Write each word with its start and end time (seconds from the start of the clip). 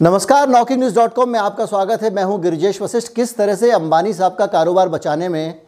नमस्कार, 0.00 0.48
knocking 0.48 0.78
news 0.78 0.94
dot 0.94 1.12
com 1.14 1.28
में 1.28 1.38
आपका 1.40 1.64
स्वागत 1.66 2.02
है। 2.02 2.10
मैं 2.10 2.22
हूँ 2.24 2.40
गिरिजेश 2.42 2.80
वशिष्ठ। 2.82 3.12
किस 3.14 3.36
तरह 3.36 3.54
से 3.54 3.70
अंबानी 3.70 4.12
साहब 4.12 4.34
का 4.34 4.46
कारोबार 4.46 4.88
बचाने 4.88 5.28
में 5.28 5.60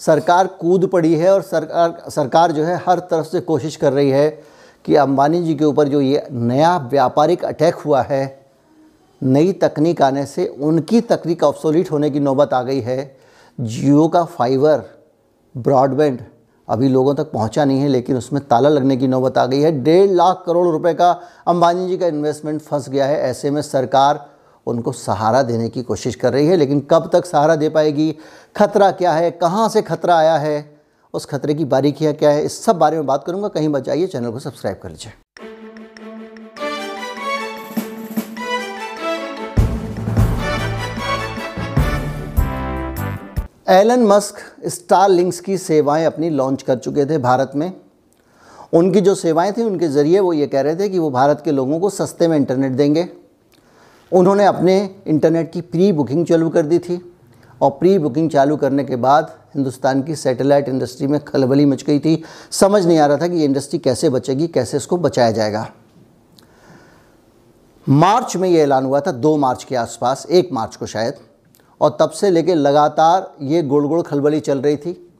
सरकार 0.00 0.46
कूद 0.60 0.86
पड़ी 0.86 1.14
है 1.14 1.32
और 1.32 1.42
सरकार 1.42 2.10
सरकार 2.10 2.52
जो 2.52 2.64
है 2.64 2.76
हर 2.86 2.98
तरफ़ 3.00 3.26
से 3.26 3.40
कोशिश 3.40 3.76
कर 3.76 3.92
रही 3.92 4.10
है 4.10 4.28
कि 4.84 4.94
अंबानी 4.94 5.42
जी 5.42 5.54
के 5.54 5.64
ऊपर 5.64 5.88
जो 5.88 6.00
ये 6.00 6.26
नया 6.30 6.76
व्यापारिक 6.90 7.44
अटैक 7.44 7.74
हुआ 7.74 8.02
है, 8.02 8.46
नई 9.22 9.52
तकनीक 9.52 10.02
आने 10.02 10.24
से 10.26 10.46
उनकी 10.46 11.00
तकनीक 11.02 11.44
ऑब्सोलीट 11.44 11.90
होने 11.90 12.10
की 12.10 12.20
नौबत 12.20 12.54
आ 12.54 12.62
गई 12.62 12.80
है। 12.80 13.16
जियो 13.58 14.08
का 14.08 14.24
फाइबर 14.24 14.82
ब्रॉडबैंड 15.54 16.20
अभी 16.68 16.88
लोगों 16.88 17.14
तक 17.14 17.30
पहुँचा 17.32 17.64
नहीं 17.64 17.80
है, 17.80 17.88
लेकिन 17.88 18.16
उसमें 18.16 18.46
ताला 18.48 18.68
लगने 18.68 18.96
की 18.96 19.08
नौबत 19.08 19.38
आ 19.38 19.46
गई 19.46 19.60
है। 19.60 19.82
डेढ़ 19.82 20.10
लाख 20.10 20.42
करोड़ 20.46 20.68
रुपए 20.68 20.94
का 20.94 21.10
अंबानी 21.46 21.88
जी 21.88 21.96
का 21.96 22.06
इन्वेस्टमेंट 22.06 22.60
फंस 22.60 22.88
गया 22.88 23.06
है। 23.06 23.20
ऐसे 23.20 23.50
में 23.50 23.62
सरकार 23.62 24.30
उनको 24.66 24.92
सहारा 24.92 25.42
देने 25.42 25.68
की 25.68 25.82
कोशिश 25.82 26.14
कर 26.14 26.32
रही 26.32 26.46
है, 26.46 26.56
लेकिन 26.56 26.80
कब 26.80 27.10
तक 27.12 27.26
सहारा 27.26 27.56
दे 27.56 27.68
पाएगी? 27.68 28.16
खतरा 28.56 28.90
क्या 28.90 29.12
है? 29.12 29.30
कहाँ 29.30 29.68
से 29.68 29.82
खतरा 29.82 30.16
आया 30.16 30.36
है? 30.36 30.78
उस 31.14 31.26
खतरे 31.26 31.54
की 31.54 31.64
बारीकियाँ 31.64 32.14
क्या 32.14 32.30
है? 32.30 32.42
इस 32.42 32.64
सब 32.64 32.78
बारे 32.78 32.96
में 32.96 33.06
बात 33.06 33.24
करूँगा। 33.24 33.48
कहीं 33.48 33.68
बचाइए 33.68 34.06
चैनल 34.06 34.30
को 34.30 34.38
सब्सक्राइब 34.38 34.80
कर 34.82 34.88
लीजिए। 34.88 35.12
एलन 43.68 44.02
मस्क 44.02 44.34
स्टार 44.68 45.08
लिंक्स 45.08 45.40
की 45.40 45.58
सेवाएँ 45.58 46.04
अपनी 46.04 46.30
लॉन्च 46.30 46.62
कर 46.62 46.78
चुके 46.78 47.06
थे 47.06 47.18
भारत 47.18 47.52
में। 47.54 47.72
उनकी 48.72 49.00
जो 49.00 49.14
सेवाएँ 49.14 49.52
थी, 49.52 49.62
उनके 49.62 49.88
ज़रिए 49.88 50.20
वो 50.20 50.32
ये 50.32 50.46
कह 50.46 50.60
रहे 50.60 50.76
थे 50.76 50.88
कि 50.88 50.98
वो 50.98 51.10
भारत 51.10 51.42
के 51.44 51.52
लोगों 51.52 51.80
को 51.80 51.90
सस्ते 51.90 52.28
में 52.28 52.36
इंटरनेट 52.36 52.72
देंगे। 52.72 53.08
उन्होंने 54.12 54.44
अपने 54.44 54.78
इंटरनेट 55.06 55.52
की 55.52 55.60
प्री 55.60 55.92
बुकिंग 55.92 56.26
चालू 56.26 56.50
कर 56.50 56.62
दी 56.62 56.78
थी 56.78 57.14
और 57.62 57.70
प्री 57.70 57.98
बुकिंग 57.98 58.30
चालू 58.30 58.56
करने 58.56 58.84
के 58.84 58.96
बाद 58.96 59.36
हिंदुस्तान 59.54 60.02
की 60.02 60.16
सैटेलाइट 60.16 60.68
इंडस्ट्री 60.68 61.06
में 61.06 61.20
खलबली 61.24 61.64
मच 61.64 61.82
गई 61.82 61.98
थी। 61.98 62.22
समझ 62.50 62.86
नहीं 62.86 62.98
आ 62.98 63.06
रहा 63.06 63.16
था 63.16 63.28
कि 63.28 63.36
ये 63.36 63.44
इंडस्ट्री 63.44 63.78
कैसे 63.78 64.10
बचेगी, 64.10 64.46
कैसे 64.46 64.76
इसको 64.76 64.96
बचाया 64.96 65.30
जाएगा। 65.30 65.68
मार्च 67.88 68.36
में 68.36 68.48
ये 68.48 68.62
ऐलान 68.62 68.84
हुआ 68.84 69.00
था, 69.00 69.12
दो 69.12 69.36
मार्च 69.36 69.64
के 69.64 69.76
आसपास, 69.76 70.26
एक 70.30 70.48
मार्च 70.52 70.76
को 70.76 70.86
शायद। 70.86 71.27
और 71.80 71.96
तब 72.00 72.10
से 72.10 72.30
लेके 72.30 72.54
लगातार 72.54 73.36
ये 73.42 73.62
गुड़ 73.62 73.86
गुड़ 73.86 74.02
खलबली 74.02 74.40
चल 74.40 74.58
रही 74.58 74.76
थी 74.76 75.10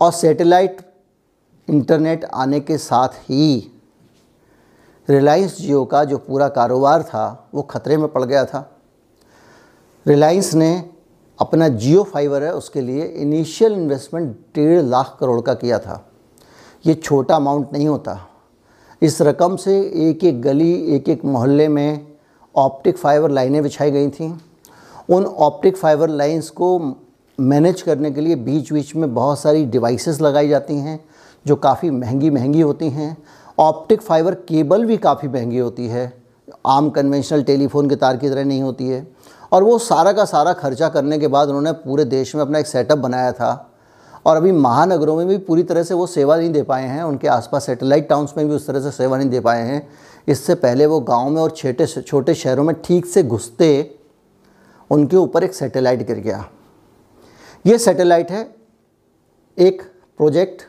और 0.00 0.12
सैटेलाइट 0.12 0.80
इंटरनेट 1.68 2.24
आने 2.24 2.60
के 2.60 2.78
साथ 2.78 3.08
ही 3.08 3.72
रिलायंस 5.08 5.58
जियो 5.58 5.84
का 5.84 6.04
जो 6.04 6.18
पूरा 6.18 6.48
कारोबार 6.48 7.02
था, 7.02 7.48
वो 7.54 7.62
खतरे 7.62 7.96
में 7.96 8.08
पड़ 8.08 8.24
गया 8.24 8.44
था। 8.44 8.80
रिलायंस 10.06 10.54
ने 10.54 10.90
अपना 11.40 11.68
जियो 11.68 12.02
फाइबर 12.02 12.42
है, 12.42 12.54
उसके 12.54 12.80
लिए 12.80 13.04
इनिशियल 13.04 13.72
इन्वेस्टमेंट 13.72 14.36
डेढ़ 14.54 14.82
लाख 14.82 15.16
करोड़ 15.20 15.40
का 15.40 15.54
किया 15.54 15.78
था। 15.78 16.10
ये 16.86 16.94
छोटा 16.94 17.36
अमाउंट 17.36 17.72
नहीं 17.72 17.88
होता। 17.88 18.18
इस 19.02 19.22
रकम 19.22 19.56
से 19.56 19.80
एक 20.08 20.24
एक 20.24 20.42
गली 20.42 20.72
एक 20.94 21.08
एक 21.08 21.24
मोहल्ले 21.24 21.68
में 21.68 22.06
ऑप्टिक 22.56 22.98
फाइबर 22.98 23.30
लाइनें 23.30 23.62
बिछाई 23.62 23.90
गई 23.90 24.10
थीं। 24.10 24.38
उन 25.08 25.24
ऑप्टिक 25.24 25.76
फाइबर 25.76 26.08
लाइंस 26.08 26.48
को 26.50 26.96
मैनेज 27.40 27.82
करने 27.82 28.10
के 28.10 28.20
लिए 28.20 28.34
बीच 28.36 28.72
बीच 28.72 28.96
में 28.96 29.14
बहुत 29.14 29.38
सारी 29.38 29.64
डिवाइसेस 29.64 30.20
लगाई 30.20 30.48
जाती 30.48 30.74
हैं, 30.74 31.04
जो 31.46 31.56
काफ़ी 31.56 31.90
महँगी 31.90 32.30
महँगी 32.30 32.60
होती 32.60 32.88
हैं। 32.90 33.16
ऑप्टिक 33.58 34.02
फाइबर 34.02 34.34
केबल 34.34 34.84
भी 34.84 34.96
काफ़ी 34.96 35.28
महँगी 35.28 35.58
होती 35.58 35.86
है। 35.86 36.22
आम 36.66 36.90
कन्वेंशनल 36.90 37.42
टेलीफोन 37.42 37.88
के 37.88 37.96
तार 37.96 38.16
की 38.16 38.28
तरह 38.28 38.44
नहीं 38.44 38.62
होती 38.62 38.88
है। 38.88 39.06
और 39.52 39.62
वो 39.62 39.78
सारा 39.78 40.12
का 40.12 40.24
सारा 40.24 40.52
खर्चा 40.52 40.88
करने 40.88 41.18
के 41.18 41.28
बाद 41.28 41.48
उन्होंने 41.48 41.72
पूरे 41.72 42.04
देश 42.04 42.34
में 42.34 42.42
अपना 42.42 42.58
एक 42.58 42.66
सेटअप 42.66 42.98
बनाया 42.98 43.32
था। 43.32 43.64
और 44.26 44.36
अभी 44.36 44.52
महानगरों 44.52 45.16
में 45.16 45.26
भी 45.26 45.38
पूरी 45.38 45.62
तरह 45.62 45.82
से 45.82 45.94
वो 45.94 46.06
सेवा 46.06 46.36
नहीं 46.36 46.50
दे 46.52 46.62
पाए 46.62 46.86
हैं। 46.86 47.02
उनके 47.02 47.28
आसपास 47.28 47.66
सैटेलाइट 47.66 48.08
टाउन्स 48.08 48.34
में 48.36 48.48
भी 48.48 48.54
उस 48.54 48.66
तरह 48.66 48.80
से 48.80 48.90
सेवा 48.90 49.16
नहीं 49.18 49.28
दे 49.28 49.40
पाए 49.40 49.62
हैं। 49.62 49.88
इससे 50.28 50.54
पहले 50.54 50.86
वो 50.86 51.00
गाँव 51.00 51.30
में 51.30 51.42
और 51.42 51.50
छोटे 51.50 51.86
छोटे 51.86 52.34
शहरों 52.34 52.64
में 52.64 52.74
ठीक 52.84 53.06
से 53.06 53.22
घुसते 53.22 53.97
उनके 54.90 55.16
ऊपर 55.16 55.44
एक 55.44 55.54
सैटेलाइट 55.54 56.06
गिर 56.06 56.18
गया। 56.18 56.44
ये 57.66 57.78
सैटेलाइट 57.78 58.30
है 58.30 58.48
एक 59.58 59.82
प्रोजेक्ट 60.18 60.62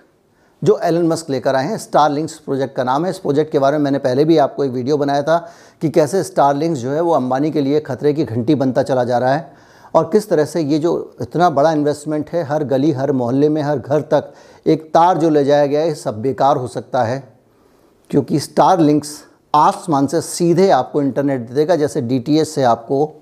जो 0.62 0.78
एलन 0.84 1.08
मस्क 1.08 1.30
लेकर 1.30 1.56
आए 1.56 1.68
हैं 1.68 1.78
स्टार 1.78 2.12
लिंक्स 2.12 2.38
प्रोजेक्ट 2.40 2.76
का 2.76 2.84
नाम 2.84 3.06
है। 3.06 3.12
इस 3.12 3.20
प्रोजेक्ट 3.20 3.52
के 3.52 3.60
बारे 3.60 3.78
में 3.78 3.84
मैंने 3.84 4.00
पहले 4.00 4.26
भी 4.26 4.38
आपको 4.38 4.64
एक 4.64 4.72
वीडियो 4.72 4.98
बनाया 4.98 5.24
था 5.24 5.38
कि 5.82 5.90
कैसे 5.90 6.24
स्टार 6.24 6.56
लिंक्स 6.56 6.80
जो 6.80 6.92
है 6.92 7.02
वो 7.02 7.12
अंबानी 7.12 7.52
के 7.52 7.62
लिए 7.62 7.80
खतरे 7.80 8.14
की 8.14 8.24
घंटी 8.24 8.56
बनता 8.56 8.84
चला 8.84 9.04
जा 9.04 9.18
रहा 9.18 9.34
है 9.34 9.54
और 9.96 10.10
किस 10.12 10.30
तरह 10.30 10.46
से 10.46 10.62
ये 10.62 10.80
जो 10.80 11.16
इतना 11.22 11.50
बड़ा 11.50 11.72
इन्वेस्टमेंट 11.72 12.30
है, 12.30 12.44
हर 12.44 12.64
गली, 12.64 12.92
हर 12.92 13.12
मोहल्ले 13.12 13.50
में, 13.50 13.62
हर 13.62 13.80
घर 13.80 14.02
तक 14.02 14.34
एक 14.68 14.84
तार 14.94 15.18
जो 15.18 15.30
ले 15.30 15.44
जाया 15.46 15.66
गया 15.66 15.82
है 15.82 15.94
सब 15.96 16.22
बेकार 16.22 16.58
हो 16.58 16.68
सकता 16.68 17.04
है। 17.04 17.24
क्योंकि 18.10 18.40
स्टार 18.40 18.80
लिंक्स 18.80 19.18
आसमान 19.56 20.08
से 20.08 20.22
सीधे 20.22 20.70
आपको 20.70 21.02
इंटरनेट 21.02 21.50
देगा, 21.50 21.76
जैसे 21.76 22.02
डीटीएस 22.02 22.56
से 22.56 22.64
आपको 22.64 23.19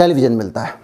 टेलीविज़न 0.00 0.32
मिलता 0.32 0.60
है। 0.60 0.74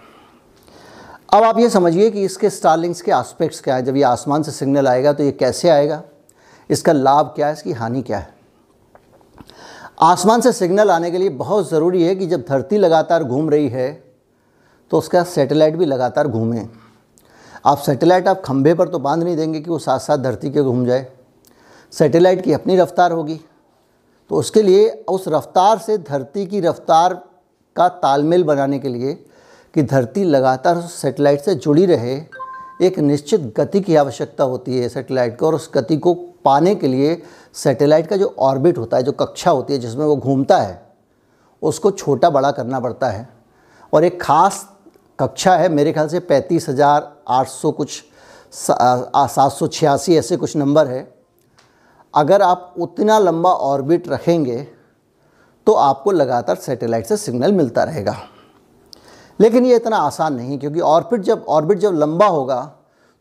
अब 1.33 1.43
आप 1.43 1.59
ये 1.59 1.69
समझिए 1.69 2.09
कि 2.11 2.23
इसके 2.23 2.49
स्टारलिंक्स 2.49 3.01
के 3.01 3.11
आस्पेक्ट्स 3.11 3.61
क्या 3.61 3.75
है। 3.75 3.83
जब 3.83 3.95
ये 3.95 4.03
आसमान 4.03 4.43
से 4.43 4.51
सिग्नल 4.51 4.87
आएगा 4.87 5.13
तो 5.13 5.23
ये 5.23 5.31
कैसे 5.33 5.69
आएगा? 5.69 6.01
इसका 6.69 6.93
लाभ 6.93 7.31
क्या 7.35 7.47
है? 7.47 7.53
इसकी 7.53 7.71
हानि 7.71 8.01
क्या 8.01 8.17
है? 8.17 8.35
आसमान 10.01 10.41
से 10.41 10.51
सिग्नल 10.53 10.91
आने 10.91 11.11
के 11.11 11.17
लिए 11.17 11.29
बहुत 11.29 11.69
ज़रूरी 11.69 12.03
है 12.03 12.15
कि 12.15 12.25
जब 12.27 12.43
धरती 12.49 12.77
लगातार 12.77 13.23
घूम 13.23 13.49
रही 13.49 13.69
है 13.69 13.91
तो 14.91 14.97
उसका 14.97 15.23
सैटेलाइट 15.25 15.75
भी 15.75 15.85
लगातार 15.85 16.27
घूमे। 16.27 16.67
आप 17.65 17.77
सैटेलाइट 17.77 18.27
आप 18.27 18.41
खंभे 18.45 18.73
पर 18.73 18.87
तो 18.87 18.99
बाँध 18.99 19.23
नहीं 19.23 19.35
देंगे 19.37 19.61
कि 19.61 19.69
वो 19.69 19.79
साथ 19.79 19.99
साथ 19.99 20.17
धरती 20.17 20.51
के 20.51 20.61
घूम 20.61 20.85
जाए। 20.85 21.07
सैटेलाइट 21.93 22.43
की 22.43 22.53
अपनी 22.53 22.77
रफ्तार 22.77 23.11
होगी। 23.11 23.39
तो 24.31 24.35
उसके 24.35 24.61
लिए 24.61 24.89
उस 25.09 25.27
रफ्तार 25.27 25.77
से 25.77 25.97
धरती 25.97 26.45
की 26.45 26.59
रफ्तार 26.59 27.21
का 27.77 27.87
तालमेल 27.99 28.43
बनाने 28.43 28.79
के 28.79 28.89
लिए 28.89 29.13
कि 29.73 29.83
धरती 29.83 30.23
लगातार 30.25 30.81
सेटेलाइट 30.81 31.41
से 31.41 31.55
जुड़ी 31.55 31.85
रहे, 31.85 32.15
एक 32.81 32.99
निश्चित 32.99 33.41
गति 33.57 33.81
की 33.81 33.95
आवश्यकता 33.95 34.43
होती 34.45 34.77
है 34.77 34.89
सेटेलाइट 34.89 35.37
को 35.39 35.45
और 35.47 35.55
उस 35.55 35.69
गति 35.73 35.97
को 35.97 36.13
पाने 36.45 36.73
के 36.75 36.87
लिए 36.87 37.21
सेटेलाइट 37.55 38.07
का 38.07 38.15
जो 38.17 38.33
ऑर्बिट 38.39 38.77
होता 38.77 38.97
है, 38.97 39.03
जो 39.03 39.11
कक्षा 39.13 39.51
होती 39.51 39.73
है 39.73 39.79
जिसमें 39.79 40.05
वो 40.05 40.15
घूमता 40.15 40.57
है, 40.57 40.81
उसको 41.61 41.91
छोटा 41.93 42.29
बड़ा 42.29 42.51
करना 42.51 42.79
पड़ता 42.79 43.09
है। 43.09 43.27
और 43.93 44.03
एक 44.03 44.21
ख़ास 44.21 44.67
कक्षा 45.19 45.55
है, 45.55 45.69
मेरे 45.69 45.93
ख्याल 45.93 46.07
से 46.07 46.19
पैंतीस 46.21 46.69
हज़ार 46.69 47.11
आठ 47.29 47.47
सौ 47.49 47.71
कुछ 47.71 48.03
सात 48.53 49.51
सौ 49.51 49.67
छियासी 49.67 50.15
ऐसे 50.17 50.37
कुछ 50.37 50.55
नंबर 50.57 50.87
है। 50.87 51.07
अगर 52.13 52.41
आप 52.41 52.73
उतना 52.77 53.17
लंबा 53.19 53.51
ऑर्बिट 53.51 54.07
रखेंगे 54.09 54.67
तो 55.67 55.73
आपको 55.73 56.11
लगातार 56.11 56.55
सैटेलाइट 56.55 57.05
से 57.05 57.17
सिग्नल 57.17 57.51
मिलता 57.51 57.83
रहेगा। 57.83 58.15
लेकिन 59.39 59.65
ये 59.65 59.75
इतना 59.75 59.97
आसान 59.97 60.33
नहीं 60.35 60.57
क्योंकि 60.59 60.79
ऑर्बिट 60.81 61.21
जब 61.21 61.45
ऑर्बिट 61.49 61.79
जब 61.79 61.93
लंबा 61.93 62.27
होगा 62.27 62.59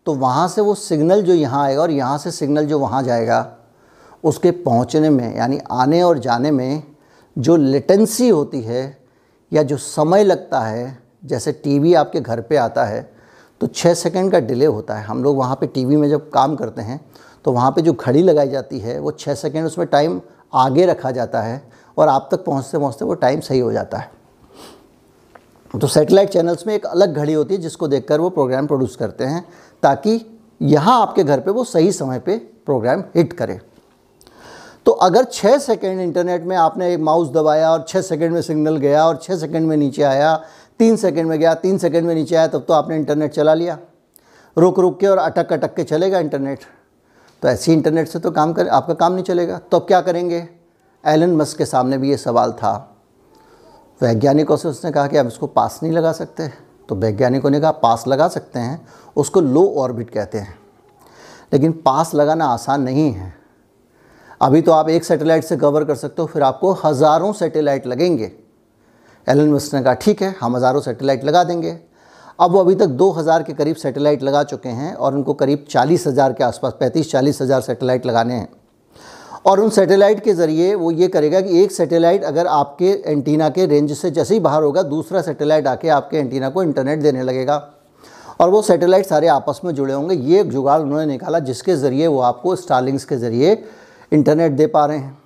तो 0.07 0.13
वहाँ 0.15 0.47
से 0.49 0.61
वो 0.61 0.75
सिग्नल 0.75 1.23
जो 1.23 1.35
यहाँ 1.35 1.65
आएगा 1.65 1.83
और 1.83 1.91
यहाँ 1.91 2.19
से 2.19 2.31
सिग्नल 2.31 2.67
जो 2.67 2.79
वहाँ 2.79 3.03
जाएगा, 3.03 3.57
उसके 4.25 4.51
पहुँचने 4.51 5.11
में, 5.11 5.37
यानी 5.37 5.59
आने 5.71 6.03
और 6.03 6.19
जाने 6.19 6.51
में 6.51 6.83
जो 7.37 7.57
लेटेंसी 7.57 8.29
होती 8.29 8.61
है 8.63 8.99
या 9.53 9.63
जो 9.63 9.77
समय 9.77 10.25
लगता 10.25 10.61
है, 10.61 10.99
जैसे 11.25 11.53
टीवी 11.55 11.95
आपके 11.95 12.21
घर 12.21 12.41
पे 12.41 12.57
आता 12.57 12.85
है 12.85 13.03
तो 13.61 13.67
छः 13.67 13.95
सेकंड 13.95 14.33
का 14.33 14.39
डिले 14.41 14.67
होता 14.67 14.95
है। 14.95 15.05
हम 15.05 15.23
लोग 15.25 15.37
वहाँ 15.37 15.57
पे 15.57 15.67
टीवी 15.67 15.97
में 15.97 16.09
जब 16.09 16.31
काम 16.31 16.57
करते 16.57 16.83
हैं 16.83 17.01
तो 17.45 17.53
वहाँ 17.53 17.71
पे 17.71 17.83
जो 17.83 17.93
घड़ी 17.93 18.23
लगाई 18.23 18.49
जाती 18.49 18.79
है, 18.81 18.99
वो 18.99 19.11
छः 19.13 19.35
सेकंड 19.35 19.67
उसमें 19.67 19.87
टाइम 19.89 20.21
आगे 20.55 20.87
रखा 20.87 21.11
जाता 21.11 21.41
है 21.43 21.63
और 21.97 22.09
आप 22.09 22.29
तक 22.31 22.45
पहुँचते 22.45 22.79
पहुँचते 22.79 23.05
वो 23.05 23.15
टाइम 23.15 23.41
सही 23.41 23.59
हो 23.59 23.73
जाता 23.73 23.99
है। 23.99 24.11
तो 25.75 25.87
सेटेलाइट 25.87 26.29
चैनल्स 26.29 26.67
में 26.67 26.75
एक 26.75 26.87
अलग 26.87 27.15
घड़ी 27.15 27.33
होती 27.33 27.55
है 27.55 27.61
जिसको 27.61 27.89
देखकर 27.89 28.21
वो 28.21 28.29
प्रोग्राम 28.31 28.67
प्रोड्यूस 28.67 28.97
करते 28.97 29.25
हैं, 29.25 29.45
ताकि 29.83 30.21
यहाँ 30.61 31.01
आपके 31.01 31.25
घर 31.25 31.41
पे 31.41 31.51
वो 31.51 31.65
सही 31.65 31.93
समय 31.93 32.19
पे 32.19 32.37
प्रोग्राम 32.67 33.05
हिट 33.17 33.33
करे। 33.33 33.59
तो 34.87 34.93
अगर 34.93 35.25
छः 35.25 35.57
सेकेंड 35.59 36.01
इंटरनेट 36.01 36.43
में 36.43 36.57
आपने 36.57 36.93
एक 36.95 37.01
माउस 37.01 37.29
दबाया 37.31 37.71
और 37.73 37.85
छः 37.89 38.01
सेकेंड 38.03 38.33
में 38.33 38.41
सिग्नल 38.43 38.77
गया 38.77 39.07
और 39.07 39.19
छः 39.23 39.37
सेकेंड 39.37 39.67
में 39.67 39.77
नीचे 39.77 40.03
आया, 40.03 40.35
तीन 40.81 40.97
सेकेंड 40.97 41.29
में 41.29 41.39
गया, 41.39 41.55
तीन 41.55 41.79
सेकेंड 41.79 42.07
में 42.07 42.15
नीचे 42.15 42.37
आया, 42.37 42.47
तब 42.47 42.65
तो 42.69 42.75
आपने 42.75 42.97
इंटरनेट 42.97 43.33
चला 43.33 43.55
लिया। 43.55 43.79
रुक 44.57 44.79
रुक 44.79 44.99
के 45.01 45.07
और 45.07 45.19
अटक 45.19 45.53
अटक 45.53 45.75
के 45.75 45.85
चलेगा 45.85 46.19
इंटरनेट 46.19 46.65
तो 47.43 47.49
ऐसी 47.49 47.73
इंटरनेट 47.73 48.09
से 48.09 48.19
तो 48.19 48.31
काम 48.31 48.53
कर, 48.53 48.69
आपका 48.69 48.95
काम 48.95 49.13
नहीं 49.13 49.25
चलेगा। 49.25 49.59
तो 49.61 49.79
अब 49.79 49.87
क्या 49.87 50.01
करेंगे? 50.01 50.49
एलन 51.07 51.35
मस्क 51.37 51.59
के 51.59 51.65
सामने 51.65 51.99
भी 51.99 52.11
ये 52.11 52.17
सवाल 52.17 52.53
था। 52.53 52.75
वैज्ञानिकों 54.01 54.57
से 54.57 54.69
उसने 54.69 54.91
कहा 54.91 55.07
कि 55.07 55.17
आप 55.17 55.27
इसको 55.27 55.47
पास 55.47 55.81
नहीं 55.83 55.93
लगा 55.93 56.13
सकते। 56.13 56.49
तो 56.89 56.95
वैज्ञानिकों 56.95 57.51
ने 57.51 57.61
कहा, 57.61 57.71
पास 57.71 58.05
लगा 58.07 58.29
सकते 58.29 58.59
हैं, 58.59 58.87
उसको 59.17 59.41
लो 59.41 59.67
ऑर्बिट 59.79 60.11
कहते 60.11 60.39
हैं। 60.39 60.59
लेकिन 61.53 61.73
पास 61.85 62.15
लगाना 62.15 62.47
आसान 62.47 62.83
नहीं 62.83 63.13
है। 63.13 63.33
अभी 64.41 64.61
तो 64.63 64.73
आप 64.73 64.89
एक 64.89 65.05
सैटेलाइट 65.05 65.45
से 65.45 65.57
कवर 65.57 65.85
कर 65.85 65.95
सकते 65.95 66.23
हो, 66.23 66.29
फिर 66.29 66.43
आपको 66.43 66.73
हज़ारों 66.85 67.33
सैटेलाइट 67.33 67.87
लगेंगे। 67.87 68.33
एलन 69.27 69.53
मस्क 69.53 69.75
ने 69.75 69.83
कहा, 69.83 69.95
ठीक 69.95 70.23
है, 70.23 70.35
हम 70.41 70.57
हज़ारों 70.57 70.81
सैटेलाइट 70.81 71.25
लगा 71.25 71.45
देंगे। 71.45 71.79
अब 72.41 72.51
वो 72.51 72.61
अभी 72.61 72.75
तक 72.75 72.87
2000 72.97 73.43
के 73.43 73.53
करीब 73.55 73.77
सैटेलाइट 73.77 74.23
लगा 74.23 74.43
चुके 74.45 74.69
हैं 74.69 74.95
और 74.95 75.15
उनको 75.15 75.35
करीब 75.35 75.65
चालीस 75.71 76.07
हज़ार 76.07 76.33
के 76.33 76.45
आसपास, 76.45 76.73
पैंतीस 76.81 77.11
चालीस 77.11 77.41
हज़ार 77.43 77.61
सैटेलाइट 77.61 78.07
लगाने 78.07 78.35
हैं। 78.35 78.49
और 79.47 79.61
उन 79.61 79.71
सैटेलाइट 79.71 80.23
के 80.25 80.33
ज़रिए 80.35 80.75
वो 80.75 80.91
ये 80.91 81.09
करेगा 81.09 81.41
कि 81.41 81.63
एक 81.63 81.73
सैटेलाइट 81.73 82.25
अगर 82.25 82.47
आपके 82.47 82.91
एंटीना 83.07 83.49
के 83.49 83.67
रेंज 83.67 83.93
से 83.93 84.11
जैसे 84.11 84.35
ही 84.35 84.41
बाहर 84.41 84.63
होगा, 84.63 84.83
दूसरा 84.83 85.21
सैटेलाइट 85.23 85.67
आके 85.67 85.89
आपके 85.89 86.17
एंटीना 86.17 86.49
को 86.51 86.63
इंटरनेट 86.63 86.99
देने 86.99 87.23
लगेगा। 87.23 87.57
और 88.41 88.51
वो 88.51 88.63
सैटेलाइट 88.63 89.07
सारे 89.07 89.29
आपस 89.29 89.61
में 89.65 89.75
जुड़े 89.75 89.93
होंगे। 89.95 90.15
ये 90.15 90.41
एक 90.41 90.51
जुगाड़ 90.51 90.81
उन्होंने 90.81 91.07
निकाला 91.07 91.39
जिसके 91.39 91.77
ज़रिए 91.77 92.07
वो 92.07 92.21
आपको 92.21 92.57
स्टारलिंग्स 92.57 93.05
के 93.05 93.17
ज़रिए 93.17 93.53
इंटरनेट 94.13 94.53
दे 94.53 94.67
पा 94.67 94.85
रहे 94.87 94.99
हैं। 94.99 95.19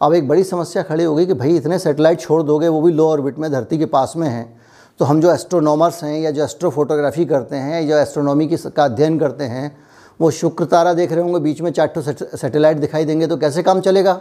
अब 0.00 0.14
एक 0.14 0.28
बड़ी 0.28 0.44
समस्या 0.44 0.82
खड़ी 0.82 1.04
होगी 1.04 1.26
कि 1.26 1.34
भाई, 1.34 1.56
इतने 1.56 1.78
सैटेलाइट 1.78 2.20
छोड़ 2.20 2.42
दोगे, 2.42 2.68
वो 2.68 2.80
भी 2.82 2.92
लो 2.92 3.08
ऑर्बिट 3.08 3.38
में 3.38 3.50
धरती 3.52 3.78
के 3.78 3.86
पास 3.86 4.12
में 4.16 4.28
हैं। 4.28 4.60
तो 5.00 5.04
हम 5.04 5.20
जो 5.20 5.32
एस्ट्रोनॉमर्स 5.32 6.02
हैं 6.04 6.18
या 6.20 6.30
जो 6.30 6.44
एस्ट्रो 6.44 6.70
फोटोग्राफी 6.70 7.24
करते 7.24 7.56
हैं 7.56 7.82
या 7.82 8.00
एस्ट्रोनॉमी 8.02 8.46
की 8.46 8.56
का 8.56 8.84
अध्ययन 8.84 9.18
करते 9.18 9.44
हैं 9.44 9.76
वो 10.20 10.30
शुक्र 10.30 10.64
तारा 10.64 10.92
देख 10.94 11.12
रहे 11.12 11.22
होंगे, 11.22 11.38
बीच 11.40 11.60
में 11.60 11.70
चार 11.72 11.92
सैटेलाइट 12.36 12.76
दिखाई 12.76 13.04
देंगे 13.04 13.26
तो 13.26 13.36
कैसे 13.36 13.62
काम 13.62 13.80
चलेगा? 13.80 14.12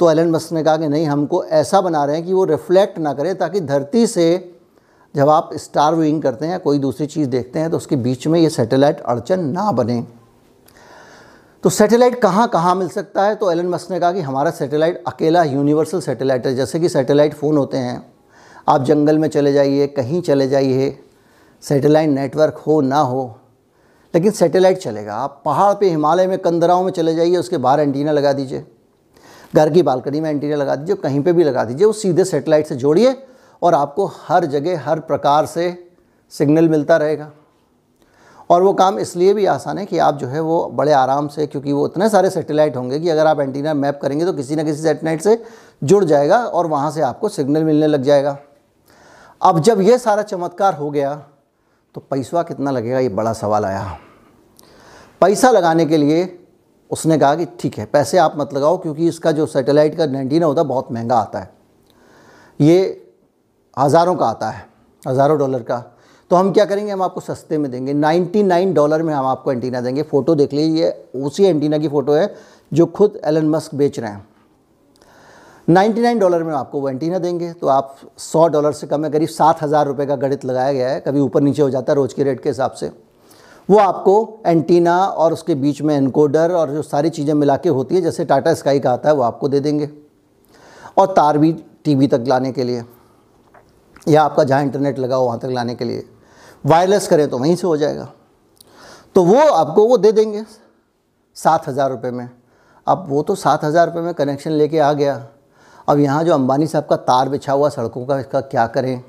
तो 0.00 0.10
एलन 0.10 0.30
मस्क 0.30 0.52
ने 0.52 0.62
कहा 0.62 0.76
कि 0.76 0.88
नहीं, 0.88 1.06
हमको 1.06 1.44
ऐसा 1.44 1.80
बना 1.80 2.04
रहे 2.04 2.16
हैं 2.16 2.24
कि 2.26 2.32
वो 2.32 2.44
रिफ्लेक्ट 2.44 2.98
ना 2.98 3.12
करे, 3.14 3.34
ताकि 3.34 3.60
धरती 3.60 4.06
से 4.06 4.54
जब 5.14 5.28
आप 5.28 5.50
स्टार 5.54 5.94
व्यूइंग 5.94 6.22
करते 6.22 6.44
हैं 6.44 6.52
या 6.52 6.58
कोई 6.58 6.78
दूसरी 6.78 7.06
चीज़ 7.06 7.28
देखते 7.28 7.58
हैं 7.58 7.70
तो 7.70 7.76
उसके 7.76 7.96
बीच 7.96 8.26
में 8.26 8.38
ये 8.40 8.50
सैटेलाइट 8.50 9.00
अड़चन 9.00 9.44
ना 9.46 9.70
बने। 9.72 10.04
तो 11.64 11.70
सैटेलाइट 11.70 12.20
कहाँ 12.20 12.46
कहाँ 12.48 12.74
मिल 12.74 12.88
सकता 12.88 13.22
है? 13.22 13.34
तो 13.34 13.50
एलन 13.50 13.68
मस्क 13.68 13.90
ने 13.90 14.00
कहा 14.00 14.12
कि 14.12 14.20
हमारा 14.20 14.50
सैटेलाइट 14.50 15.02
अकेला 15.06 15.42
यूनिवर्सल 15.44 16.00
सैटेलाइट 16.00 16.46
है, 16.46 16.54
जैसे 16.54 16.80
कि 16.80 16.88
सैटेलाइट 16.88 17.34
फ़ोन 17.34 17.56
होते 17.56 17.78
हैं। 17.78 18.04
आप 18.68 18.84
जंगल 18.84 19.18
में 19.18 19.28
चले 19.28 19.52
जाइए, 19.52 19.86
कहीं 19.86 20.22
चले 20.22 20.48
जाइए, 20.48 20.98
सैटेलाइट 21.62 22.10
नेटवर्क 22.10 22.62
हो 22.66 22.80
ना 22.80 22.98
हो 22.98 23.36
लेकिन 24.14 24.32
सैटेलाइट 24.32 24.78
चलेगा। 24.78 25.14
आप 25.14 25.40
पहाड़ 25.44 25.74
पे 25.74 25.88
हिमालय 25.90 26.26
में 26.26 26.38
कंदराओं 26.38 26.82
में 26.84 26.90
चले 26.92 27.14
जाइए, 27.14 27.36
उसके 27.36 27.56
बाहर 27.58 27.80
एंटीना 27.80 28.12
लगा 28.12 28.32
दीजिए। 28.32 28.64
घर 29.54 29.70
की 29.70 29.82
बालकनी 29.82 30.20
में 30.20 30.30
एंटीना 30.30 30.56
लगा 30.56 30.74
दीजिए, 30.76 30.96
कहीं 30.96 31.22
पे 31.22 31.32
भी 31.32 31.44
लगा 31.44 31.64
दीजिए, 31.64 31.86
वो 31.86 31.92
सीधे 31.94 32.24
सेटेलाइट 32.24 32.66
से 32.66 32.74
जोड़िए 32.76 33.16
और 33.62 33.74
आपको 33.74 34.06
हर 34.18 34.44
जगह, 34.46 34.80
हर 34.80 35.00
प्रकार 35.00 35.46
से 35.46 35.90
सिग्नल 36.32 36.68
मिलता 36.68 36.96
रहेगा। 36.96 37.30
और 38.50 38.62
वो 38.62 38.72
काम 38.72 38.98
इसलिए 38.98 39.32
भी 39.34 39.44
आसान 39.46 39.78
है 39.78 39.84
कि 39.86 39.98
आप 39.98 40.16
जो 40.16 40.26
है 40.26 40.40
वो 40.40 40.64
बड़े 40.66 40.92
आराम 40.92 41.28
से, 41.28 41.46
क्योंकि 41.46 41.72
वो 41.72 41.86
इतने 41.86 42.08
सारे 42.08 42.30
सेटेलाइट 42.30 42.76
होंगे 42.76 42.98
कि 43.00 43.08
अगर 43.08 43.26
आप 43.26 43.40
एंटीना 43.40 43.74
मैप 43.74 43.98
करेंगे 44.02 44.24
तो 44.24 44.32
किसी 44.32 44.56
न 44.56 44.64
किसी 44.64 44.82
सेटेलाइट 44.82 45.22
से 45.22 45.42
जुड़ 45.82 46.04
जाएगा 46.04 46.38
और 46.38 46.66
वहाँ 46.66 46.90
से 46.90 47.00
आपको 47.00 47.28
सिग्नल 47.28 47.64
मिलने 47.64 47.86
लग 47.86 48.02
जाएगा। 48.02 48.36
अब 49.40 49.58
जब 49.60 49.80
ये 49.80 49.98
सारा 49.98 50.22
चमत्कार 50.22 50.74
हो 50.74 50.90
गया 50.90 51.10
तो 51.98 52.02
पैसा 52.10 52.42
कितना 52.42 52.70
लगेगा? 52.70 52.98
ये 52.98 53.08
बड़ा 53.10 53.32
सवाल 53.32 53.64
आया। 53.64 53.98
पैसा 55.20 55.50
लगाने 55.50 55.86
के 55.86 55.96
लिए 55.96 56.38
उसने 56.90 57.18
कहा 57.18 57.34
कि 57.34 57.46
ठीक 57.60 57.78
है, 57.78 57.84
पैसे 57.86 58.18
आप 58.18 58.34
मत 58.38 58.52
लगाओ 58.54 58.76
क्योंकि 58.78 59.08
इसका 59.08 59.32
जो 59.32 59.46
सैटेलाइट 59.46 59.96
का 59.96 60.04
एंटीना 60.04 60.46
होता 60.46 60.60
है, 60.60 60.66
बहुत 60.68 60.92
महँगा 60.92 61.16
आता 61.16 61.38
है। 61.38 61.50
ये 62.60 63.10
हज़ारों 63.76 64.14
का 64.14 64.26
आता 64.26 64.50
है, 64.50 64.64
हज़ारों 65.02 65.38
डॉलर 65.38 65.62
का। 65.62 65.78
तो 66.30 66.36
हम 66.36 66.52
क्या 66.52 66.64
करेंगे? 66.64 66.92
हम 66.92 67.02
आपको 67.02 67.20
सस्ते 67.20 67.58
में 67.58 67.70
देंगे। 67.70 67.94
99 67.94 68.72
डॉलर 68.74 69.02
में 69.02 69.12
हम 69.14 69.26
आपको 69.26 69.52
एंटीना 69.52 69.80
देंगे। 69.80 70.02
फ़ोटो 70.02 70.34
देख 70.34 70.52
लीजिए 70.52 70.90
उसी 71.16 71.44
एंटीना 71.44 71.78
की 71.78 71.88
फ़ोटो 71.88 72.12
है 72.12 72.34
जो 72.72 72.86
खुद 72.86 73.20
एलन 73.24 73.48
मस्क 73.50 73.74
बेच 73.74 73.98
रहे 73.98 74.10
हैं। 74.10 74.26
99 75.68 76.18
डॉलर 76.18 76.42
में 76.42 76.52
आपको 76.54 76.80
वो 76.80 76.88
एंटीना 76.88 77.18
देंगे 77.18 77.52
तो 77.52 77.66
आप 77.68 77.96
100 78.18 78.46
डॉलर 78.48 78.72
से 78.72 78.86
कम 78.86 79.04
है 79.04 79.10
करीब 79.10 79.28
सात 79.28 79.62
हज़ार 79.62 79.86
रुपये 79.86 80.06
का 80.06 80.16
गणित 80.16 80.44
लगाया 80.44 80.72
गया 80.72 80.88
है, 80.90 81.00
कभी 81.00 81.20
ऊपर 81.20 81.42
नीचे 81.42 81.62
हो 81.62 81.68
जाता 81.70 81.92
है 81.92 81.96
रोज़ 81.96 82.14
के 82.14 82.24
रेट 82.24 82.42
के 82.42 82.48
हिसाब 82.48 82.72
से। 82.72 82.90
वो 83.68 83.78
आपको 83.78 84.40
एंटीना 84.46 84.96
और 84.98 85.32
उसके 85.32 85.54
बीच 85.56 85.82
में 85.82 85.94
एनकोडर 85.96 86.52
और 86.52 86.70
जो 86.70 86.82
सारी 86.82 87.10
चीज़ें 87.10 87.34
मिला 87.34 87.56
के 87.56 87.68
होती 87.68 87.94
है, 87.94 88.00
जैसे 88.00 88.24
टाटा 88.24 88.54
स्काई 88.54 88.80
का 88.80 88.92
आता 88.92 89.08
है, 89.08 89.14
वो 89.14 89.22
आपको 89.22 89.48
दे 89.48 89.60
देंगे। 89.60 89.90
और 90.98 91.06
तार 91.08 91.38
भी 91.38 91.52
टीवी 91.84 92.06
तक 92.08 92.24
लाने 92.28 92.52
के 92.52 92.64
लिए, 92.64 92.82
या 94.08 94.22
आपका 94.22 94.44
जहाँ 94.44 94.62
इंटरनेट 94.62 94.98
लगा 94.98 95.16
हो 95.16 95.24
वहाँ 95.26 95.38
तक 95.38 95.48
लाने 95.50 95.74
के 95.74 95.84
लिए। 95.84 96.04
वायरलेस 96.64 97.08
करें 97.08 97.28
तो 97.28 97.38
वहीं 97.38 97.56
से 97.56 97.66
हो 97.66 97.76
जाएगा। 97.76 98.12
तो 99.14 99.24
वो 99.24 99.40
आपको 99.40 99.86
वो 99.88 99.96
दे 99.98 100.12
देंगे 100.12 100.44
सात 101.36 101.68
हज़ार 101.68 101.90
रुपये 101.90 102.10
में। 102.10 102.28
अब 102.86 103.04
वो 103.08 103.22
तो 103.22 103.34
सात 103.36 103.64
हज़ार 103.64 103.86
रुपये 103.86 104.02
में 104.02 104.14
कनेक्शन 104.14 104.50
लेके 104.52 104.78
आ 104.78 104.92
गया। 104.92 105.26
अब 105.88 105.98
यहाँ 105.98 106.24
जो 106.24 106.32
अंबानी 106.34 106.66
साहब 106.66 106.86
का 106.86 106.96
तार 106.96 107.28
बिछा 107.28 107.52
हुआ 107.52 107.68
सड़कों 107.68 108.04
का, 108.06 108.18
इसका 108.20 108.40
क्या 108.40 108.66
करें? 108.66 109.02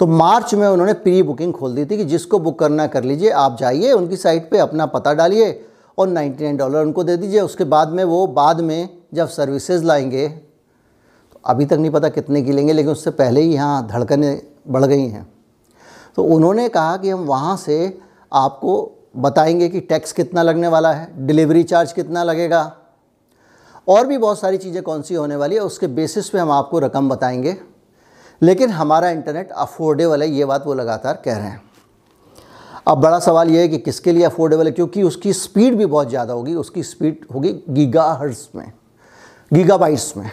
तो 0.00 0.06
मार्च 0.06 0.54
में 0.54 0.66
उन्होंने 0.68 0.92
प्री 0.94 1.22
बुकिंग 1.22 1.52
खोल 1.52 1.74
दी 1.74 1.84
थी 1.84 1.96
कि 1.96 2.04
जिसको 2.04 2.38
बुक 2.38 2.58
करना 2.58 2.86
कर 2.86 3.04
लीजिए, 3.04 3.30
आप 3.30 3.56
जाइए, 3.60 3.92
उनकी 3.92 4.16
साइट 4.16 4.50
पे 4.50 4.58
अपना 4.58 4.86
पता 4.86 5.12
डालिए 5.14 5.64
और 5.98 6.08
99 6.08 6.56
डॉलर 6.56 6.82
उनको 6.82 7.04
दे 7.04 7.16
दीजिए। 7.16 7.40
उसके 7.40 7.64
बाद 7.64 7.88
में 7.88 8.02
वो, 8.04 8.26
बाद 8.26 8.60
में 8.60 8.88
जब 9.14 9.28
सर्विसेज़ 9.28 9.84
लाएँगे 9.84 10.28
तो 10.28 11.40
अभी 11.44 11.66
तक 11.66 11.72
नहीं 11.72 11.90
पता 11.90 12.08
कितने 12.08 12.42
की 12.42 12.52
लेंगे, 12.52 12.72
लेकिन 12.72 12.92
उससे 12.92 13.10
पहले 13.10 13.40
ही 13.40 13.52
यहाँ 13.54 13.86
धड़कनें 13.86 14.42
बढ़ 14.68 14.84
गई 14.84 15.06
हैं। 15.06 15.26
तो 16.16 16.24
उन्होंने 16.24 16.68
कहा 16.68 16.96
कि 16.96 17.10
हम 17.10 17.20
वहाँ 17.20 17.56
से 17.56 17.98
आपको 18.32 18.90
बताएँगे 19.16 19.68
कि 19.68 19.80
टैक्स 19.80 20.12
कितना 20.12 20.42
लगने 20.42 20.68
वाला 20.68 20.92
है, 20.92 21.26
डिलीवरी 21.26 21.62
चार्ज 21.62 21.92
कितना 21.92 22.22
लगेगा 22.24 22.62
और 23.88 24.06
भी 24.06 24.18
बहुत 24.18 24.40
सारी 24.40 24.58
चीज़ें 24.58 24.82
कौन 24.82 25.02
सी 25.02 25.14
होने 25.14 25.36
वाली 25.36 25.54
है, 25.54 25.60
उसके 25.60 25.86
बेसिस 25.86 26.28
पे 26.28 26.38
हम 26.38 26.50
आपको 26.50 26.78
रकम 26.78 27.08
बताएँगे। 27.08 27.56
लेकिन 28.42 28.70
हमारा 28.70 29.10
इंटरनेट 29.10 29.50
अफोर्डेबल 29.50 30.22
है, 30.22 30.30
ये 30.30 30.44
बात 30.44 30.66
वो 30.66 30.74
लगातार 30.74 31.22
कह 31.24 31.36
रहे 31.36 31.46
हैं। 31.46 31.62
अब 32.88 32.98
बड़ा 32.98 33.18
सवाल 33.18 33.50
ये 33.50 33.60
है 33.60 33.68
कि 33.68 33.78
किसके 33.78 34.12
लिए 34.12 34.24
अफोर्डेबल 34.24 34.66
है? 34.66 34.72
क्योंकि 34.72 35.02
उसकी 35.02 35.32
स्पीड 35.32 35.76
भी 35.76 35.86
बहुत 35.86 36.08
ज़्यादा 36.08 36.34
होगी, 36.34 36.54
उसकी 36.54 36.82
स्पीड 36.82 37.26
होगी 37.34 37.52
गीगा 37.70 38.12
हर्ट्स 38.12 38.48
में 38.54 38.72
गीगा 39.52 39.76
बाइट्स 39.76 40.16
में 40.16 40.30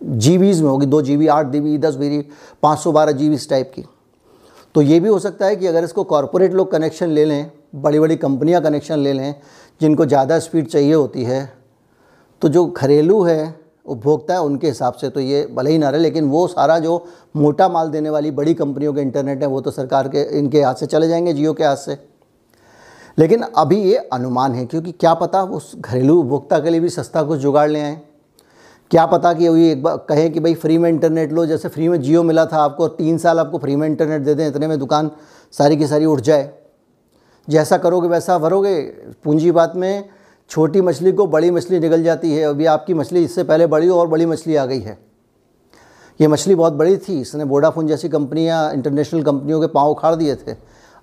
जी 0.00 0.38
में 0.38 0.62
होगी, 0.62 0.86
दो 0.86 1.02
जी 1.02 1.16
बी 1.16 1.26
आठ 1.26 1.46
जी 1.46 1.60
बी 1.60 1.78
दस 1.78 1.94
बी 1.94 2.20
पाँच 2.62 2.78
सौ 2.78 2.92
बारह 2.92 3.12
जी 3.12 3.28
बी 3.28 3.34
इस 3.34 3.48
टाइप 3.50 3.72
की। 3.74 3.84
तो 4.74 4.82
ये 4.82 4.98
भी 5.00 5.08
हो 5.08 5.18
सकता 5.18 5.46
है 5.46 5.56
कि 5.56 5.66
अगर 5.66 5.84
इसको 5.84 6.04
कॉरपोरेट 6.04 6.52
लोग 6.52 6.70
कनेक्शन 6.72 7.08
ले 7.08 7.24
लें 7.24 7.50
बड़ी 7.74 8.00
बड़ी 8.00 8.16
कंपनियाँ 8.16 8.62
कनेक्शन 8.62 8.98
ले 8.98 9.12
लें, 9.12 9.34
जिनको 9.80 10.06
ज़्यादा 10.06 10.38
स्पीड 10.38 10.66
चाहिए 10.66 10.92
होती 10.94 11.24
है 11.24 11.57
तो 12.42 12.48
जो 12.48 12.66
घरेलू 12.66 13.22
है, 13.22 13.60
उपभोक्ता 13.86 14.34
है, 14.34 14.42
उनके 14.42 14.66
हिसाब 14.66 14.92
से 14.92 15.08
तो 15.08 15.20
ये 15.20 15.48
भले 15.54 15.70
ही 15.70 15.78
ना 15.78 15.90
रहे, 15.90 16.00
लेकिन 16.00 16.24
वो 16.24 16.46
सारा 16.46 16.78
जो 16.78 17.04
मोटा 17.36 17.68
माल 17.68 17.88
देने 17.88 18.10
वाली 18.10 18.30
बड़ी 18.30 18.54
कंपनियों 18.54 18.92
के 18.92 19.00
इंटरनेट 19.00 19.40
है, 19.40 19.46
वो 19.46 19.60
तो 19.60 19.70
सरकार 19.70 20.08
के, 20.08 20.38
इनके 20.38 20.62
हाथ 20.62 20.74
से 20.74 20.86
चले 20.86 21.08
जाएँगे, 21.08 21.32
जियो 21.32 21.52
के 21.52 21.64
हाथ 21.64 21.76
से। 21.76 21.98
लेकिन 23.18 23.42
अभी 23.42 23.76
ये 23.76 23.96
अनुमान 23.96 24.52
है, 24.52 24.66
क्योंकि 24.66 24.92
क्या 24.92 25.14
पता 25.14 25.42
उस 25.42 25.72
घरेलू 25.76 26.20
उपभोक्ता 26.20 26.58
के 26.58 26.70
लिए 26.70 26.80
भी 26.80 26.88
सस्ता 26.88 27.22
कुछ 27.22 27.40
जुगाड़ 27.40 27.70
ले 27.70 27.80
आएँ। 27.80 28.00
क्या 28.90 29.06
पता 29.06 29.32
कि 29.32 29.48
वही 29.48 29.70
एक 29.70 29.82
बार 29.82 29.96
कहें 29.96 30.32
कि 30.32 30.40
भाई, 30.40 30.54
फ्री 30.54 30.78
में 30.78 30.90
इंटरनेट 30.90 31.32
लो, 31.32 31.46
जैसे 31.46 31.68
फ्री 31.68 31.88
में 31.88 32.02
जियो 32.02 32.22
मिला 32.22 32.46
था 32.46 32.56
आपको, 32.56 32.88
तीन 32.88 33.18
साल 33.18 33.38
आपको 33.38 33.58
फ्री 33.58 33.76
में 33.76 33.88
इंटरनेट 33.88 34.22
दे 34.22 34.34
दें, 34.34 34.48
इतने 34.48 34.66
में 34.66 34.78
दुकान 34.78 35.10
सारी 35.52 35.76
की 35.76 35.86
सारी 35.86 36.04
उठ 36.04 36.20
जाए। 36.20 36.54
जैसा 37.48 37.78
करोगे, 37.78 38.08
वैसा 38.08 38.38
भरोगे। 38.38 38.80
पूंजी 39.24 39.50
बात 39.50 39.72
में 39.76 40.08
छोटी 40.50 40.80
मछली 40.80 41.12
को 41.12 41.26
बड़ी 41.26 41.50
मछली 41.50 41.80
निकल 41.80 42.02
जाती 42.02 42.32
है 42.32 42.44
अभी 42.44 42.66
आपकी 42.66 42.94
मछली 42.94 43.24
इससे 43.24 43.44
पहले 43.44 43.66
बड़ी 43.66 43.88
और 43.88 44.08
बड़ी 44.08 44.26
मछली 44.26 44.56
आ 44.56 44.64
गई 44.66 44.80
है। 44.80 44.98
ये 46.20 46.28
मछली 46.28 46.54
बहुत 46.54 46.72
बड़ी 46.72 46.96
थी, 46.96 47.20
इसने 47.20 47.44
वोडाफोन 47.44 47.86
जैसी 47.86 48.08
कंपनियाँ, 48.08 48.72
इंटरनेशनल 48.72 49.22
कंपनियों 49.22 49.60
के 49.60 49.66
पाँव 49.66 49.90
उखाड़ 49.90 50.14
दिए 50.14 50.34
थे। 50.36 50.54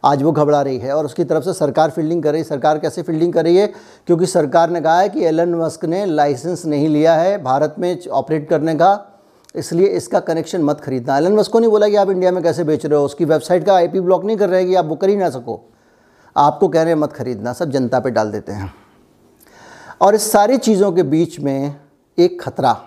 आज 0.04 0.24
वो 0.24 0.32
घबरा 0.32 0.62
रही 0.62 0.78
है 0.78 0.94
और 0.94 1.06
उसकी 1.06 1.24
तरफ़ 1.24 1.44
से 1.44 1.54
सरकार 1.54 1.90
फील्डिंग 1.90 2.24
कर 2.24 2.32
रही 2.32 2.42
है। 2.42 2.48
सरकार 2.48 2.80
कैसे 2.80 3.02
फील्डिंग 3.02 3.34
कर 3.34 3.44
रही 3.44 3.58
है? 3.58 3.68
क्योंकि 4.08 4.25
सरकार 4.25 4.70
ने 4.70 4.82
कहा 4.82 5.00
है 5.00 5.10
कि 5.10 5.25
एलन 5.25 5.56
मस्क 5.56 5.86
ने 5.86 6.06
लाइसेंस 6.06 6.66
नहीं 6.66 6.90
लिया 6.90 7.16
है 7.16 7.42
भारत 7.44 7.75
में 7.80 8.08
ऑपरेट 8.08 8.48
करने 8.50 8.75
का, 8.75 9.22
इसलिए 9.56 9.88
इसका 9.88 10.20
कनेक्शन 10.22 10.64
मत 10.64 10.82
खरीदना। 10.82 11.18
एलन 11.18 11.36
मस्क 11.36 11.52
को 11.52 11.60
नहीं 11.60 11.72
बोला 11.72 11.90
कि 11.90 11.96
आप 11.96 12.10
इंडिया 12.10 12.32
में 12.32 12.44
कैसे 12.44 12.64
बेच 12.64 12.86
रहे 12.86 13.00
हो? 13.00 13.06
उसकी 13.06 13.25
वेबसाइट 13.25 13.66
का 13.66 13.75
आईपी 13.75 14.00
ब्लॉक 14.00 14.25
नहीं 14.25 14.38
कर 14.38 14.50
रहे 14.50 14.66
कि 14.66 14.75
आप 14.75 14.86
बुक 14.86 15.02
कर 15.02 15.10
ही 15.10 15.16
ना 15.16 15.30
सको। 15.30 15.60
आपको 16.36 16.68
कह 16.68 16.84
रहे 16.84 16.94
हैं 16.94 17.00
मत 17.00 17.14
खरीदना, 17.14 17.54
सब 17.54 17.72
जनता 17.72 18.00
पे 18.00 18.12
डाल 18.12 18.32
देते 18.32 18.52
हैं। 18.52 18.74
और 20.02 20.16
इस 20.16 20.32
सारी 20.32 20.58
चीज़ों 20.58 20.92
के 20.92 21.04
बीच 21.04 21.40
में 21.40 21.75
एक 22.18 22.42
खतरा। 22.42 22.78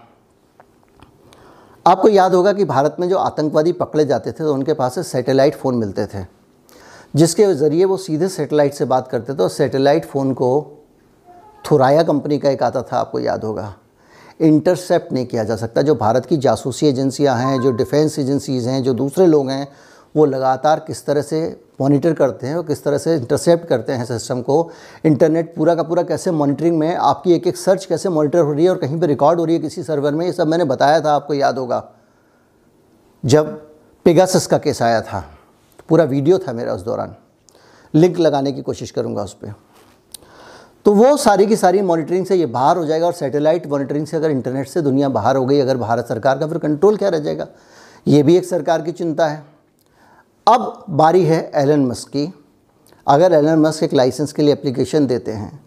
आपको 1.87 2.09
याद 2.09 2.35
होगा 2.35 2.53
कि 2.53 2.65
भारत 2.65 2.97
में 3.01 3.09
जो 3.09 3.19
आतंकवादी 3.19 3.73
पकड़े 3.73 4.05
जाते 4.05 4.31
थे 4.31 4.37
तो 4.37 4.53
उनके 4.55 4.75
पास 4.75 4.95
से 4.95 5.03
सैटेलाइट 5.03 5.55
फ़ोन 5.55 5.75
मिलते 5.75 6.07
थे, 6.07 6.25
जिसके 7.15 7.53
ज़रिए 7.55 7.85
वो 7.85 7.97
सीधे 7.97 8.29
सैटेलाइट 8.29 8.75
से 8.75 8.85
बात 8.85 9.09
करते 9.09 9.35
थे। 9.35 9.43
और 9.43 9.49
सैटेलाइट 9.49 10.05
फ़ोन 10.05 10.33
को 10.33 10.51
थुराया 11.65 12.03
कंपनी 12.03 12.39
का 12.39 12.51
एक 12.51 12.63
आता 12.63 12.83
था, 12.83 12.97
आपको 12.97 13.19
याद 13.21 13.45
होगा। 13.45 13.75
इंटरसेप्ट 14.41 15.13
नहीं 15.13 15.27
किया 15.27 15.45
जा 15.45 15.57
सकता। 15.57 15.83
जो 15.83 15.95
भारत 15.95 16.27
की 16.27 16.37
जासूसी 16.37 16.87
एजेंसियाँ 16.87 17.37
हैं, 17.37 17.61
जो 17.61 17.71
डिफेंस 17.73 18.19
एजेंसीज़ 18.19 18.69
हैं, 18.69 18.83
जो 18.83 18.95
दूसरे 18.95 19.27
लोग 19.27 19.51
हैं, 19.51 19.69
वो 20.17 20.25
लगातार 20.25 20.81
किस 20.81 21.05
तरह 21.07 21.23
से 21.23 21.41
मॉनिटर 21.79 22.13
करते 22.13 22.47
हैं 22.47 22.57
और 22.57 22.63
किस 22.63 22.83
तरह 22.85 22.99
से 22.99 23.15
इंटरसेप्ट 23.17 23.67
करते 23.69 23.93
हैं 23.93 24.05
सिस्टम 24.05 24.41
को। 24.43 24.71
इंटरनेट 25.05 25.55
पूरा 25.57 25.75
का 25.75 25.83
पूरा 25.83 26.03
कैसे 26.03 26.31
मॉनिटरिंग 26.31 26.79
में, 26.79 26.95
आपकी 26.95 27.33
एक 27.33 27.47
एक 27.47 27.57
सर्च 27.57 27.85
कैसे 27.85 28.09
मॉनिटर 28.09 28.41
हो 28.41 28.53
रही 28.53 28.65
है 28.65 28.71
और 28.71 28.79
कहीं 28.79 29.01
पे 29.01 29.07
रिकॉर्ड 29.07 29.39
हो 29.41 29.45
रही 29.45 29.55
है 29.55 29.61
किसी 29.61 29.83
सर्वर 29.83 30.15
में, 30.15 30.25
ये 30.27 30.33
सब 30.33 30.49
मैंने 30.49 30.65
बताया 30.65 31.01
था, 31.01 31.15
आपको 31.15 31.35
याद 31.35 31.59
होगा। 31.59 31.85
जब 33.25 33.57
पेगासस 34.07 34.47
का 34.47 34.59
केस 34.59 34.83
आया 34.83 35.01
था, 35.03 35.25
पूरा 35.89 36.05
वीडियो 36.05 36.39
था 36.39 36.53
मेरा 36.53 36.75
उस 36.75 36.83
दौरान। 36.83 37.15
लिंक 37.95 38.19
लगाने 38.19 38.53
की 38.53 38.63
कोशिश 38.63 38.91
करूँगा 38.91 39.23
उस 39.23 39.35
पर 39.35 39.55
तो 40.87 40.93
वो 40.95 41.17
सारी 41.17 41.47
की 41.47 41.57
सारी 41.57 41.81
मॉनिटरिंग 41.83 42.25
से 42.27 42.37
ये 42.37 42.47
बाहर 42.47 42.77
हो 42.77 42.85
जाएगा 42.85 43.07
और 43.07 43.13
सैटेलाइट 43.13 43.67
मॉनिटरिंग 43.67 44.07
से 44.07 44.17
अगर 44.17 44.31
इंटरनेट 44.31 44.69
से 44.69 44.81
दुनिया 44.83 45.09
बाहर 45.09 45.37
हो 45.37 45.45
गई, 45.47 45.59
अगर 45.61 45.77
भारत 45.77 46.07
सरकार 46.07 46.39
का 46.39 46.47
फिर 46.47 46.59
कंट्रोल 46.59 46.97
क्या 46.97 47.09
रह 47.09 47.19
जाएगा? 47.19 47.47
ये 48.07 48.23
भी 48.23 48.37
एक 48.37 48.45
सरकार 48.45 48.83
की 48.83 48.93
चिंता 48.93 49.27
है। 49.27 49.43
अब 50.49 50.85
बारी 50.91 51.25
है 51.25 51.51
एलन 51.55 51.85
मस्क 51.87 52.09
की। 52.09 52.33
अगर 53.07 53.33
एलन 53.33 53.59
मस्क 53.59 53.83
एक 53.83 53.95
लाइसेंस 53.95 54.33
के 54.33 54.43
लिए 54.43 54.53
एप्लीकेशन 54.53 55.07
देते 55.07 55.31
हैं, 55.31 55.61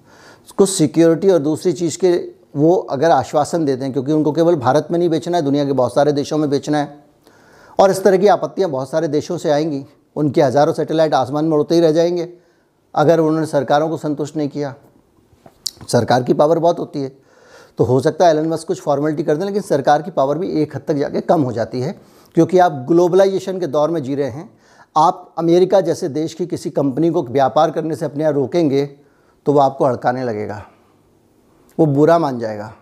कुछ 0.57 0.69
सिक्योरिटी 0.69 1.29
और 1.29 1.39
दूसरी 1.39 1.73
चीज़ 1.73 1.97
के 1.97 2.11
वो 2.55 2.75
अगर 2.75 3.11
आश्वासन 3.11 3.65
देते 3.65 3.83
हैं, 3.83 3.93
क्योंकि 3.93 4.11
उनको 4.11 4.31
केवल 4.31 4.55
भारत 4.55 4.87
में 4.91 4.97
नहीं 4.99 5.09
बेचना 5.09 5.37
है, 5.37 5.43
दुनिया 5.43 5.65
के 5.65 5.73
बहुत 5.73 5.93
सारे 5.93 6.11
देशों 6.11 6.37
में 6.37 6.49
बेचना 6.49 6.77
है, 6.77 7.03
और 7.79 7.91
इस 7.91 8.03
तरह 8.03 8.17
की 8.17 8.27
आपत्तियाँ 8.27 8.69
बहुत 8.69 8.89
सारे 8.89 9.07
देशों 9.07 9.37
से 9.37 9.51
आएँगी, 9.51 9.85
उनके 10.15 10.41
हज़ारों 10.41 10.73
सैटेलाइट 10.73 11.13
आसमान 11.13 11.45
में 11.45 11.57
उड़ते 11.57 11.75
ही 11.75 11.81
रह 11.81 11.91
जाएँगे, 11.91 12.27
अगर 12.95 13.19
उन्होंने 13.19 13.45
सरकारों 13.45 13.89
को 13.89 13.97
संतुष्ट 13.97 14.37
नहीं 14.37 14.49
किया। 14.49 14.73
सरकार 15.87 16.23
की 16.23 16.33
पावर 16.33 16.59
बहुत 16.59 16.79
होती 16.79 17.01
है। 17.01 17.11
तो 17.77 17.83
हो 17.83 17.99
सकता 17.99 18.25
है 18.25 18.31
एलन 18.31 18.47
मस्क 18.47 18.67
कुछ 18.67 18.81
फॉर्मेलिटी 18.81 19.23
कर 19.23 19.37
दें, 19.37 19.45
लेकिन 19.45 19.61
सरकार 19.61 20.01
की 20.01 20.11
पावर 20.11 20.37
भी 20.37 20.49
एक 20.61 20.75
हद 20.75 20.81
तक 20.87 20.93
जाके 20.93 21.21
कम 21.21 21.41
हो 21.41 21.51
जाती 21.51 21.81
है, 21.81 21.99
क्योंकि 22.35 22.59
आप 22.59 22.85
ग्लोबलाइजेशन 22.87 23.59
के 23.59 23.67
दौर 23.67 23.89
में 23.89 24.01
जी 24.03 24.15
रहे 24.15 24.29
हैं 24.29 24.49
आप 24.95 25.33
अमेरिका 25.37 25.81
जैसे 25.81 26.07
देश 26.09 26.33
की 26.33 26.45
किसी 26.45 26.69
कंपनी 26.69 27.09
को 27.09 27.23
व्यापार 27.23 27.71
करने 27.71 27.95
से 27.95 28.05
अपने 28.05 28.23
यहाँ 28.23 28.33
रोकेंगे 28.33 28.85
तो 29.45 29.53
वो 29.53 29.59
आपको 29.59 29.85
हड़काने 29.85 30.23
लगेगा। 30.23 30.61
वो 31.79 31.85
बुरा 31.85 32.19
मान 32.19 32.39
जाएगा। 32.39 32.73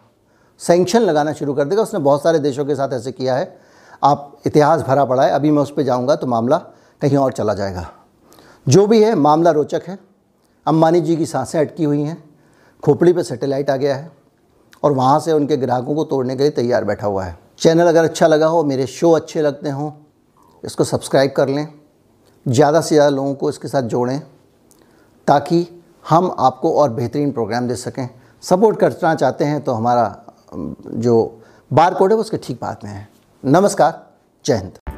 सेंक्शन 0.59 1.01
लगाना 1.01 1.33
शुरू 1.33 1.53
कर 1.53 1.65
देगा। 1.65 1.81
उसने 1.81 1.99
बहुत 1.99 2.23
सारे 2.23 2.39
देशों 2.39 2.65
के 2.65 2.75
साथ 2.75 2.93
ऐसे 2.93 3.11
किया 3.11 3.35
है। 3.35 3.57
आप 4.03 4.37
इतिहास 4.47 4.81
भरा 4.81 5.05
पड़ा 5.05 5.23
है। 5.23 5.31
अभी 5.31 5.51
मैं 5.51 5.61
उस 5.61 5.73
पर 5.73 5.81
जाऊँगा 5.81 6.15
तो 6.15 6.27
मामला 6.27 6.57
कहीं 7.01 7.17
और 7.17 7.31
चला 7.31 7.53
जाएगा। 7.53 7.87
जो 8.67 8.87
भी 8.87 9.03
है, 9.03 9.15
मामला 9.15 9.51
रोचक 9.51 9.81
है। 9.87 9.99
अम्बानी 10.67 11.01
जी 11.01 11.15
की 11.15 11.25
साँसें 11.25 11.59
अटकी 11.59 11.83
हुई 11.83 12.01
हैं। 12.01 12.23
खोपड़ी 12.83 13.13
पर 13.13 13.23
सेटेलाइट 13.23 13.69
आ 13.69 13.75
गया 13.75 13.95
है। 13.95 14.11
और 14.83 14.91
वहाँ 14.91 15.19
से 15.19 15.31
उनके 15.31 15.57
ग्राहकों 15.57 15.95
को 15.95 16.03
तोड़ने 16.03 16.35
के 16.35 16.43
लिए 16.43 16.51
तैयार 16.51 16.83
बैठा 16.83 17.07
हुआ 17.07 17.23
है। 17.23 17.37
चैनल 17.59 17.87
अगर 17.87 18.03
अच्छा 18.03 18.27
लगा 18.27 18.47
हो, 18.47 18.63
मेरे 18.63 18.85
शो 18.87 19.11
अच्छे 19.11 19.41
लगते 19.41 19.69
हों, 19.69 19.91
इसको 20.63 20.83
सब्सक्राइब 20.83 21.31
कर 21.31 21.49
लें। 21.49 21.78
ज़्यादा 22.49 22.81
से 22.81 22.95
ज़्यादा 22.95 23.09
लोगों 23.09 23.33
को 23.33 23.49
इसके 23.49 23.67
साथ 23.67 23.81
जोड़ें 23.83 24.19
ताकि 25.27 25.65
हम 26.05 26.35
आपको 26.39 26.73
और 26.73 26.89
बेहतरीन 26.91 27.31
प्रोग्राम 27.31 27.67
दे 27.67 27.75
सकें। 27.75 28.07
सपोर्ट 28.43 28.79
करना 28.79 29.13
चाहते 29.15 29.45
हैं 29.45 29.61
तो 29.63 29.73
हमारा 29.73 30.25
जो 30.53 31.41
बार 31.71 31.93
कोड 31.93 32.11
है 32.11 32.15
वो 32.15 32.21
उसके 32.21 32.37
ठीक 32.37 32.59
बात 32.61 32.83
में 32.83 32.91
है। 32.91 33.07
नमस्कार, 33.43 34.05
जय 34.45 34.55
हिंद। 34.55 34.88